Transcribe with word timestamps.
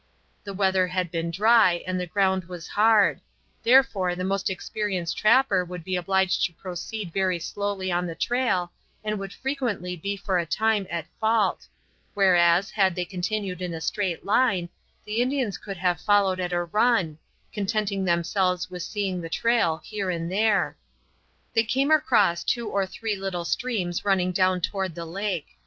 The 0.43 0.53
weather 0.55 0.87
had 0.87 1.11
been 1.11 1.29
dry 1.29 1.83
and 1.85 1.99
the 1.99 2.07
ground 2.07 2.45
was 2.45 2.67
hard; 2.69 3.21
therefore 3.61 4.15
the 4.15 4.23
most 4.23 4.49
experienced 4.49 5.15
trapper 5.15 5.63
would 5.63 5.83
be 5.83 5.95
obliged 5.95 6.43
to 6.45 6.53
proceed 6.53 7.13
very 7.13 7.37
slowly 7.37 7.91
on 7.91 8.07
the 8.07 8.15
trail 8.15 8.71
and 9.03 9.19
would 9.19 9.31
frequently 9.31 9.95
be 9.95 10.17
for 10.17 10.39
a 10.39 10.45
time 10.47 10.87
at 10.89 11.05
fault; 11.19 11.67
whereas, 12.15 12.71
had 12.71 12.95
they 12.95 13.05
continued 13.05 13.61
in 13.61 13.75
a 13.75 13.79
straight 13.79 14.25
line, 14.25 14.69
the 15.05 15.21
Indians 15.21 15.59
could 15.59 15.77
have 15.77 16.01
followed 16.01 16.39
at 16.39 16.51
a 16.51 16.63
run, 16.63 17.19
contenting 17.53 18.03
themselves 18.03 18.71
with 18.71 18.81
seeing 18.81 19.21
the 19.21 19.29
trail 19.29 19.81
here 19.83 20.09
and 20.09 20.31
there. 20.31 20.75
They 21.53 21.63
came 21.63 21.91
across 21.91 22.43
two 22.43 22.67
or 22.67 22.87
three 22.87 23.15
little 23.15 23.45
streams 23.45 24.03
running 24.03 24.31
down 24.31 24.61
toward 24.61 24.95
the 24.95 25.05
lake. 25.05 25.45